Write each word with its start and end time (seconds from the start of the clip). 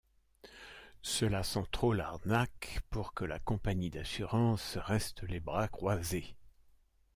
Cela 1.03 1.43
sent 1.43 1.65
trop 1.71 1.93
l'arnaque 1.93 2.79
pour 2.89 3.13
que 3.13 3.23
la 3.23 3.37
compagnie 3.37 3.91
d'assurances 3.91 4.77
reste 4.77 5.21
les 5.21 5.39
bras 5.39 5.67
croisés. 5.67 6.35